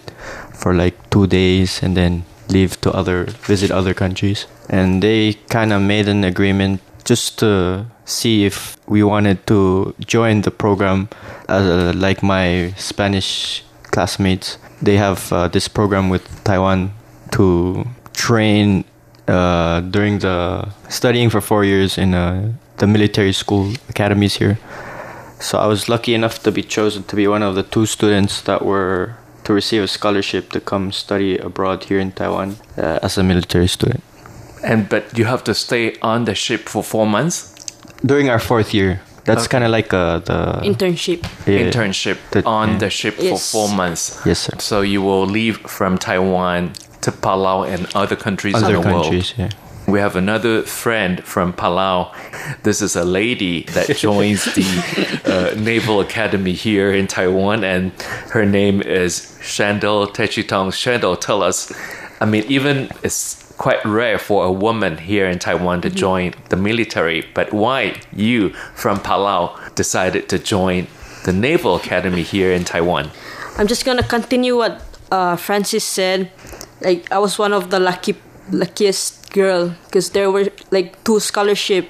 [0.54, 4.46] for like two days and then leave to other visit other countries.
[4.70, 10.42] And they kind of made an agreement just to see if we wanted to join
[10.42, 11.10] the program.
[11.48, 16.92] Uh, like my Spanish classmates, they have uh, this program with Taiwan
[17.32, 18.84] to train
[19.28, 24.58] uh, during the studying for four years in uh, the military school academies here.
[25.40, 28.42] So I was lucky enough to be chosen to be one of the two students
[28.42, 33.18] that were to receive a scholarship to come study abroad here in Taiwan uh, as
[33.18, 34.04] a military student.
[34.64, 37.49] And but you have to stay on the ship for four months.
[38.06, 39.52] During our fourth year, that's Okay.
[39.52, 41.24] kind of like uh, the Internship.
[41.46, 42.78] yeah, Internship the- on yeah.
[42.80, 44.22] the ship for four months.
[44.26, 44.54] Yes, sir.
[44.60, 46.72] So you will leave from Taiwan
[47.02, 49.54] to Palau and other countries Other in the countries, world.
[49.54, 49.92] yeah.
[49.92, 52.12] We have another friend from Palau.
[52.64, 54.64] This is a lady that joins the
[55.26, 57.92] uh, Naval Academy here in Taiwan, and
[58.32, 60.72] her name is Shandel Techitong.
[60.72, 61.72] Shandel, tell us.
[62.22, 66.56] I mean, even it's quite rare for a woman here in Taiwan to join the
[66.56, 70.88] military, but why you from Palau decided to join
[71.26, 73.12] the Naval Academy here in Taiwan?
[73.58, 74.82] I'm just gonna continue what
[75.12, 76.32] uh, Francis said.
[76.82, 78.16] Like I was one of the lucky
[78.50, 81.86] luckiest girl because there were like two scholarship,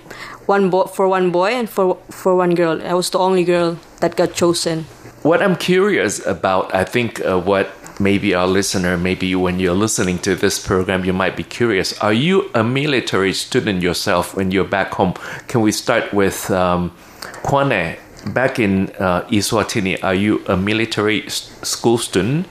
[0.47, 2.81] one bo- for one boy and for for one girl.
[2.81, 4.85] I was the only girl that got chosen.
[5.21, 7.67] What I'm curious about, I think, uh, what
[7.99, 11.97] maybe our listener, maybe when you're listening to this program, you might be curious.
[11.99, 15.13] Are you a military student yourself when you're back home?
[15.47, 16.91] Can we start with um,
[17.43, 17.97] Kwane?
[18.33, 22.47] Back in uh, Eswatini, are you a military s- school student?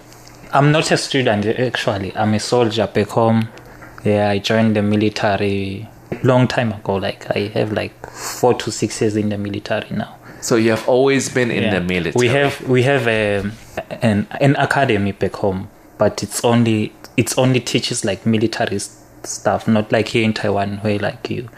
[0.53, 2.17] I'm not a student actually.
[2.17, 3.49] I'm a soldier back home.
[4.03, 5.87] Yeah, I joined the military
[6.23, 6.95] long time ago.
[6.95, 10.17] Like I have like four to six years in the military now.
[10.41, 11.75] So you have always been in Yeah.
[11.75, 12.15] the military.
[12.15, 13.51] We have we have a,
[14.03, 15.69] an an academy back home,
[15.99, 18.79] but it's only it's only teaches like military
[19.25, 21.49] stuff, not like here in Taiwan where like you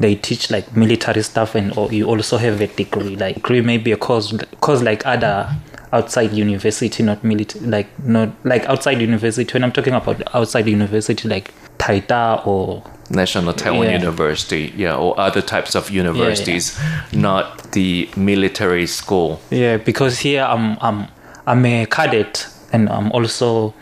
[0.00, 3.16] they teach like military stuff and or you also have a degree.
[3.16, 5.48] Like degree maybe a course course like other
[5.92, 9.52] outside university, not military like not like outside university.
[9.52, 13.98] When I'm talking about outside university, like Taida or National Taiwan Yeah.
[14.00, 16.78] University, yeah, or other types of universities,
[17.12, 19.40] not the military school.
[19.50, 21.08] Yeah, because here I'm I'm
[21.46, 23.74] I'm a cadet and I'm also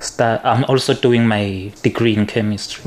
[0.00, 2.82] start I'm also doing my degree in chemistry.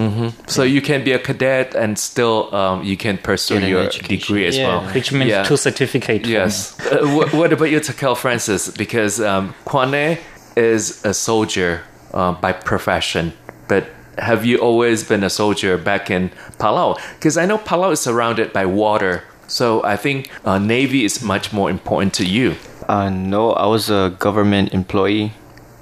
[0.47, 4.07] So you can be a cadet and still um, you can pursue your education.
[4.17, 4.93] degree as Yeah, well.
[4.93, 5.43] which means Yeah.
[5.43, 6.27] two certificates.
[6.27, 6.75] Yes.
[6.79, 8.69] uh, what, what about you, Takel Francis?
[8.69, 10.17] Because um, Kwane
[10.55, 11.81] is a soldier
[12.13, 13.33] uh, by profession,
[13.67, 13.83] but
[14.17, 16.99] have you always been a soldier back in Palau?
[17.15, 21.53] Because I know Palau is surrounded by water, so I think uh, Navy is much
[21.53, 22.55] more important to you.
[22.87, 25.33] Uh, no, I was a government employee,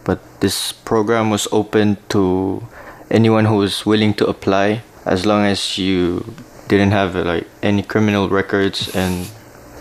[0.04, 2.64] but this program was open to
[3.10, 6.34] anyone who was willing to apply as long as you
[6.68, 9.30] didn't have like any criminal records and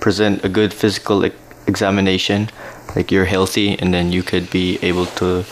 [0.00, 1.24] present a good physical
[1.66, 2.50] examination
[2.94, 5.44] like you're healthy and then you could be able to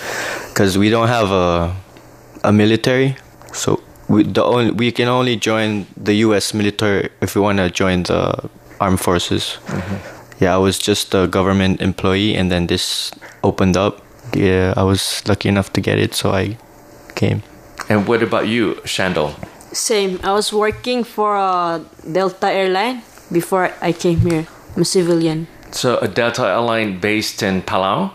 [0.49, 1.75] because we don't have a
[2.45, 3.17] a military
[3.53, 7.71] so we the only we can only join the US military if we want to
[7.71, 10.23] join the armed forces mm-hmm.
[10.43, 13.13] yeah, I was just a government employee, and then this
[13.45, 14.03] opened up.
[14.35, 16.59] Yeah, I was lucky enough to get it, so I
[17.15, 17.43] came.
[17.89, 19.35] And what about you, Shandel?
[19.73, 20.19] Same.
[20.25, 21.81] I was working for a
[22.11, 24.47] Delta airline before I came here.
[24.75, 25.47] I'm a civilian.
[25.71, 28.11] So a Delta airline based in Palau?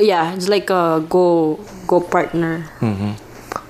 [0.00, 2.66] Yeah, it's like a go go partner.
[2.80, 3.12] Mm-hmm.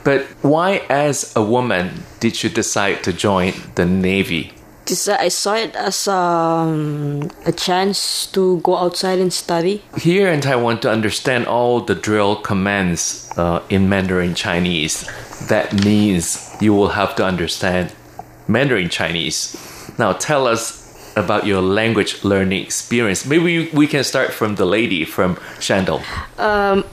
[0.08, 4.54] But why, as a woman, did you decide to join the Navy?
[4.84, 9.82] Because I saw it as um, a chance to go outside and study.
[9.98, 15.04] Here in Taiwan, to understand all the drill commands uh, in Mandarin Chinese,
[15.48, 17.92] that means you will have to understand
[18.46, 19.60] Mandarin Chinese.
[19.98, 20.88] Now, tell us
[21.18, 23.26] about your language learning experience.
[23.26, 26.00] Maybe we can start from the lady, from Shandel.
[26.38, 26.86] Um,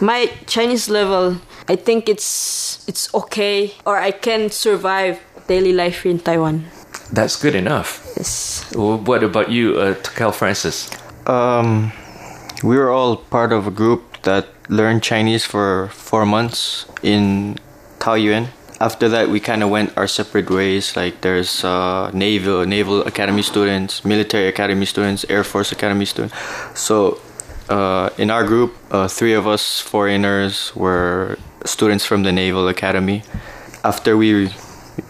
[0.00, 1.40] my Chinese level,
[1.72, 6.68] I think it's it's okay, or I can survive daily life in Taiwan.
[7.10, 8.04] That's good enough.
[8.14, 8.68] Yes.
[8.76, 10.90] Well, what about you, uh, Cal Francis?
[11.26, 11.92] Um,
[12.62, 17.56] we were all part of a group that learned Chinese for four months in
[18.00, 18.48] Taoyuan.
[18.78, 20.94] After that, we kind of went our separate ways.
[20.94, 26.36] Like there's uh, naval naval academy students, military academy students, Air Force academy students.
[26.74, 27.16] So
[27.70, 33.22] uh, in our group, uh, three of us foreigners were students from the naval academy.
[33.84, 34.50] After we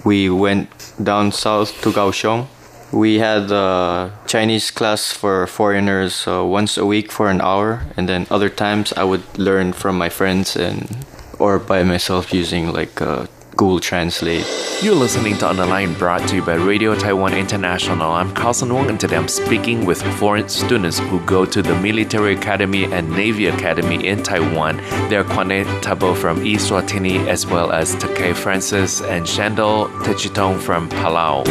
[0.04, 2.46] we went down south to Kaohsiung.
[2.92, 8.06] We had a Chinese class for foreigners uh, once a week for an hour, and
[8.06, 11.06] then other times I would learn from my friends and
[11.38, 13.26] or by myself using like uh,
[13.56, 14.46] Google Translate.
[14.82, 18.10] You're listening to On the Line brought to you by Radio Taiwan International.
[18.10, 22.34] I'm Carlson Wong and today I'm speaking with foreign students who go to the Military
[22.34, 24.78] Academy and Navy Academy in Taiwan.
[25.08, 31.46] They're Kwane Tabo from Eswatini as well as Takei Francis and Shandel Techitong from Palau.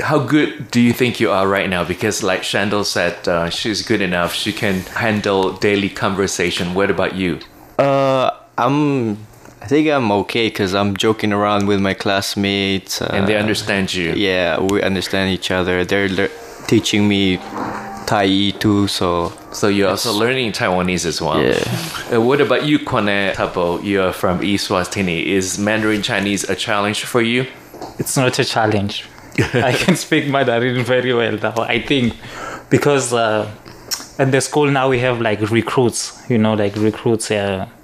[0.00, 1.84] How good do you think you are right now?
[1.84, 4.34] Because, like Shandel said, uh, she's good enough.
[4.34, 6.74] She can handle daily conversation.
[6.74, 7.40] What about you?
[7.78, 9.27] Uh, I'm
[9.60, 13.02] I think I'm okay because I'm joking around with my classmates.
[13.02, 14.12] Uh, and they understand you.
[14.14, 15.84] Yeah, we understand each other.
[15.84, 16.28] They're le-
[16.66, 17.38] teaching me
[18.08, 19.32] Tai too, so.
[19.52, 21.42] So you're also learning Taiwanese as well.
[21.42, 21.62] Yeah.
[22.10, 23.82] Uh, what about you, Kwane Tabo?
[23.84, 25.24] You're from Eswatini.
[25.26, 27.46] Is Mandarin Chinese a challenge for you?
[27.98, 29.04] It's not a challenge.
[29.54, 31.54] I can speak Mandarin very well now.
[31.58, 32.16] I think
[32.70, 33.50] because uh,
[34.18, 36.18] at the school now we have like recruits.
[36.30, 37.30] You know, like recruits.
[37.30, 37.77] Uh, we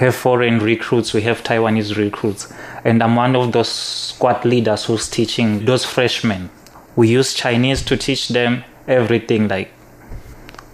[0.00, 2.52] have foreign recruits, we have Taiwanese recruits,
[2.84, 6.48] and I'm one of those squad leaders who's teaching those freshmen.
[6.96, 9.70] We use Chinese to teach them everything, like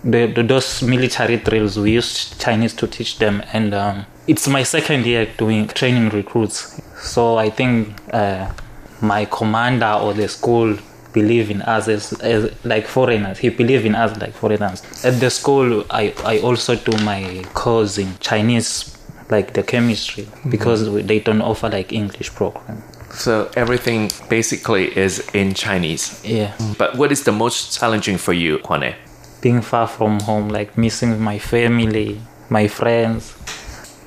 [0.04, 1.76] the, the those military drills.
[1.76, 6.80] We use Chinese to teach them, and um, it's my second year doing training recruits.
[7.00, 8.52] So I think uh,
[9.00, 10.78] my commander or the school
[11.12, 13.38] believe in us as, as like foreigners.
[13.38, 14.82] He believe in us like foreigners.
[15.04, 18.95] At the school, I, I also do my course in Chinese
[19.30, 20.50] like the chemistry mm-hmm.
[20.50, 22.82] because they don't offer like English program.
[23.10, 26.20] So everything basically is in Chinese.
[26.24, 26.54] Yeah.
[26.78, 28.94] But what is the most challenging for you, Kwane?
[29.40, 32.20] Being far from home, like missing my family,
[32.50, 33.34] my friends,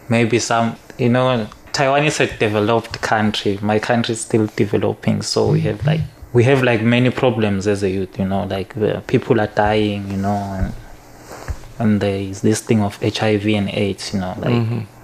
[0.10, 3.58] maybe some, you know, Taiwan is a developed country.
[3.62, 6.02] My country is still developing, so we have like
[6.34, 8.20] we have like many problems as a youth.
[8.20, 8.76] You know, like
[9.08, 10.12] people are dying.
[10.12, 10.74] You know, and,
[11.78, 14.14] and there is this thing of HIV and AIDS.
[14.14, 14.54] You know, like.
[14.54, 14.99] Mm-hmm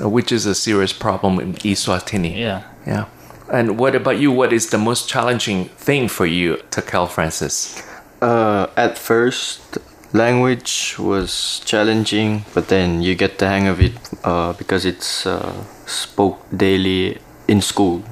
[0.00, 2.36] which is a serious problem in Eswatini.
[2.36, 2.62] Yeah.
[2.86, 3.06] Yeah.
[3.52, 4.32] And what about you?
[4.32, 7.82] What is the most challenging thing for you, Takel Francis?
[8.22, 9.78] Uh, at first,
[10.12, 13.92] language was challenging, but then you get the hang of it
[14.24, 15.52] uh, because it's uh,
[15.86, 17.18] spoke daily
[17.48, 18.02] in school,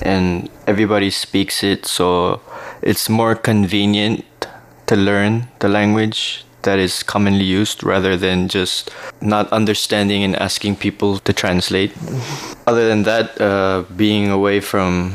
[0.00, 2.40] and everybody speaks it, so
[2.80, 4.24] it's more convenient
[4.86, 8.90] to learn the language that is commonly used rather than just
[9.20, 11.92] not understanding and asking people to translate.
[12.66, 15.14] Other than that, uh, being away from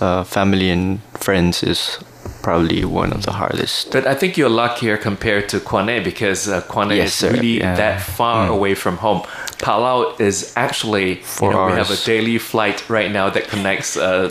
[0.00, 1.98] uh, family and friends is
[2.42, 3.92] probably one of the hardest.
[3.92, 7.32] But I think you're luckier compared to Kwane because uh, Kwane yes, is sir.
[7.32, 7.76] really yeah.
[7.76, 8.52] that far mm.
[8.52, 9.22] away from home.
[9.62, 13.96] Palau is actually Four you know, we have a daily flight right now that connects
[13.96, 14.28] uh,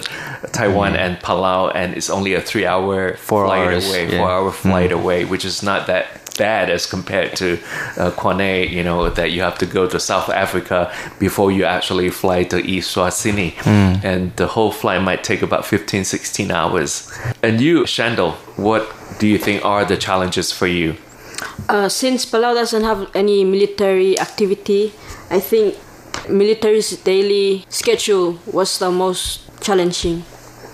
[0.52, 0.98] Taiwan mm.
[0.98, 4.18] and Palau, and it's only a three-hour flight hours, away, yeah.
[4.18, 5.00] four-hour flight mm.
[5.00, 7.54] away, which is not that bad as compared to
[7.98, 12.10] uh, Kwane, you know, that you have to go to South Africa before you actually
[12.10, 13.54] fly to Eswatini.
[13.54, 14.04] Mm.
[14.04, 17.12] And the whole flight might take about 15, 16 hours.
[17.42, 20.98] And you, Shandel, what do you think are the challenges for you?
[21.70, 24.94] Uh, since Palau doesn't have any military activity,
[25.32, 25.76] I think
[26.30, 30.24] military's daily schedule was the most challenging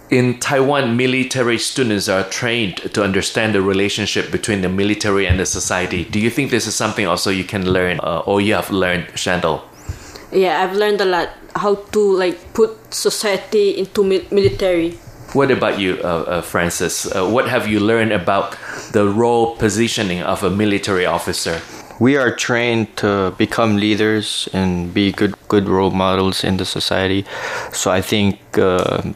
[0.10, 5.46] in Taiwan, military students are trained to understand the relationship between the military and the
[5.46, 6.06] society.
[6.06, 9.08] Do you think this is something also you can learn, uh, or you have learned,
[9.16, 9.62] Shandel?
[10.32, 14.92] Yeah, I've learned a lot how to like put society into mi- military.
[15.34, 17.06] What about you, uh, uh, Francis?
[17.06, 18.56] Uh, what have you learned about
[18.94, 21.60] the role positioning of a military officer?
[22.00, 27.26] We are trained to become leaders and be good good role models in the society.
[27.72, 29.14] So I think uh,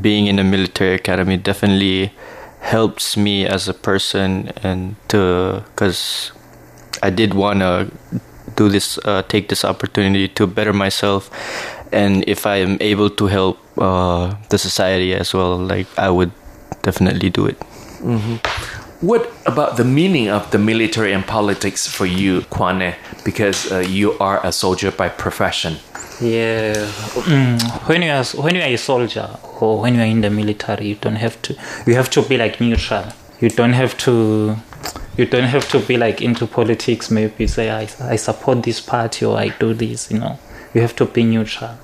[0.00, 2.12] being in the military academy definitely
[2.60, 6.32] helps me as a person and to because
[7.02, 7.90] I did want to
[8.56, 11.30] do this, uh, take this opportunity to better myself,
[11.92, 16.32] and if I am able to help uh, the society as well, like I would
[16.82, 17.58] definitely do it.
[18.00, 18.83] Mm-hmm.
[19.04, 22.94] What about the meaning of the military and politics for you, Kwane?
[23.22, 25.74] Because uh, you are a soldier by profession.
[26.22, 29.28] Yeah, mm, when you are when you are a soldier
[29.60, 31.54] or when you are in the military, you don't have to.
[31.86, 33.04] You have to be like neutral.
[33.40, 34.56] You don't have to.
[35.18, 37.10] You don't have to be like into politics.
[37.10, 40.10] Maybe say I I support this party or I do this.
[40.10, 40.38] You know,
[40.72, 41.76] you have to be neutral.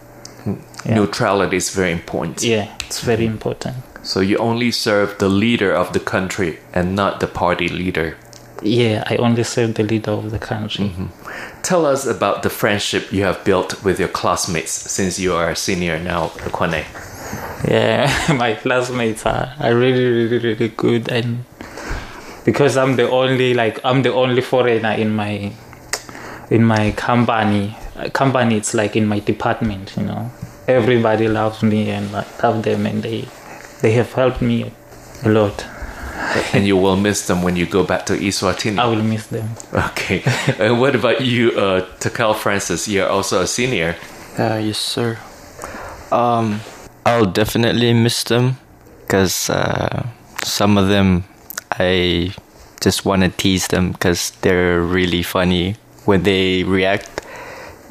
[0.87, 0.95] Yeah.
[0.95, 2.43] Neutrality is very important.
[2.43, 3.77] Yeah, it's very important.
[4.03, 8.17] So you only serve the leader of the country and not the party leader.
[8.63, 10.87] Yeah, I only serve the leader of the country.
[10.87, 11.63] Mm-hmm.
[11.63, 15.57] Tell us about the friendship you have built with your classmates since you are a
[15.57, 16.85] senior now, Kwane.
[17.67, 21.45] Yeah, my classmates are, are really, really, really good, and
[22.45, 25.53] because I'm the only like I'm the only foreigner in my
[26.51, 27.77] in my company.
[28.15, 30.31] Company, it's like in my department, you know.
[30.67, 33.29] Everybody loves me and I love them, and they
[33.83, 34.73] they have helped me
[35.25, 35.65] a lot.
[36.53, 38.79] and you will miss them when you go back to Eswatini.
[38.79, 39.49] I will miss them.
[39.73, 40.23] Okay.
[40.59, 42.87] and what about you, uh, Takal Francis?
[42.89, 43.97] You're also a senior.
[44.39, 45.19] Uh, yes, sir.
[46.13, 46.61] Um,
[47.07, 48.59] I'll definitely miss them
[49.01, 50.07] because uh,
[50.45, 51.25] some of them
[51.73, 52.35] I
[52.81, 57.09] just want to tease them because they're really funny when they react.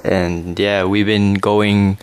[0.04, 1.98] And yeah, we've been going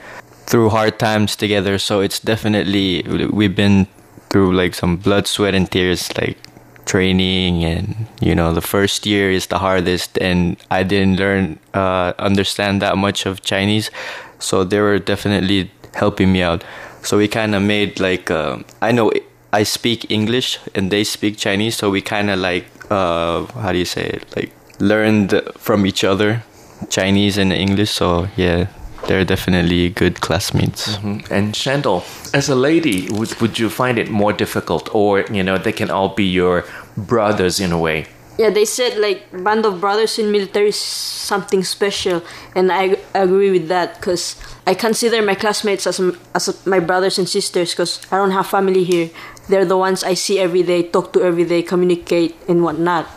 [0.46, 3.86] through hard times together, so it's definitely we've been
[4.30, 6.38] through like some blood, sweat, and tears, like
[6.84, 12.12] training, and you know the first year is the hardest, and I didn't learn uh,
[12.18, 13.90] understand that much of Chinese,
[14.38, 16.64] so they were definitely helping me out.
[17.02, 19.12] So we kind of made like uh, I know
[19.52, 23.78] I speak English and they speak Chinese, so we kind of like uh, how do
[23.78, 26.42] you say it like learned from each other
[26.90, 27.90] Chinese and English.
[27.90, 28.66] So yeah,
[29.06, 30.96] they're definitely good classmates.
[30.96, 31.32] Mm-hmm.
[31.32, 32.04] And Shandel,
[32.34, 35.90] as a lady, would, would you find it more difficult, or you know, they can
[35.90, 36.64] all be your
[36.96, 38.06] brothers in a way?
[38.38, 42.22] Yeah, they said like band of brothers in military is something special,
[42.54, 44.36] and I agree with that because
[44.66, 46.00] I consider my classmates as
[46.34, 49.08] as my brothers and sisters because I don't have family here.
[49.48, 53.08] They're the ones I see every day, talk to every day, communicate and whatnot.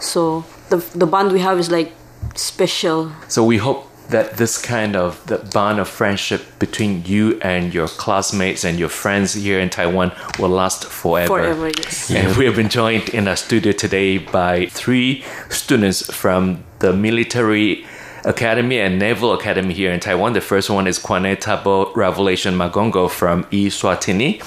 [0.00, 1.92] So the the bond we have is like
[2.34, 3.12] special.
[3.28, 7.88] So we hope that this kind of the bond of friendship between you and your
[7.88, 11.28] classmates and your friends here in Taiwan will last forever.
[11.28, 12.10] Forever, yes.
[12.10, 17.86] And we have been joined in our studio today by three students from the military
[18.24, 20.32] Academy and Naval Academy here in Taiwan.
[20.32, 24.40] The first one is Kwane Tabo Revelation Magongo from Eswatini,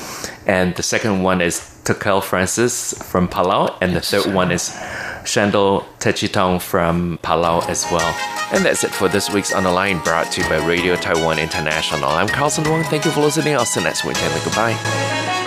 [0.47, 4.75] and the second one is Takal Francis from Palau, and the third one is
[5.27, 8.15] Shandel Techitong from Palau as well.
[8.53, 11.37] And that's it for this week's On the Line brought to you by Radio Taiwan
[11.37, 12.09] International.
[12.09, 12.83] I'm Carlson Wong.
[12.83, 13.55] Thank you for listening.
[13.55, 15.46] I'll see you next week goodbye.